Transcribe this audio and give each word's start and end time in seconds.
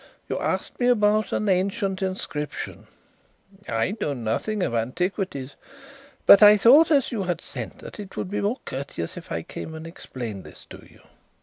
You 0.27 0.39
asked 0.39 0.79
me 0.79 0.87
about 0.87 1.31
an 1.31 1.47
ancient 1.47 2.01
inscription. 2.01 2.87
I 3.69 3.93
know 4.01 4.13
nothing 4.15 4.63
of 4.63 4.73
antiquities; 4.73 5.53
but 6.25 6.41
I 6.41 6.57
thought, 6.57 6.89
as 6.89 7.11
you 7.11 7.21
had 7.21 7.39
sent, 7.39 7.77
that 7.77 7.99
it 7.99 8.17
would 8.17 8.31
be 8.31 8.41
more 8.41 8.57
courteous 8.65 9.15
if 9.15 9.31
I 9.31 9.43
came 9.43 9.75
and 9.75 9.85
explained 9.85 10.43
this 10.43 10.65
to 10.71 10.83
you." 10.89 11.01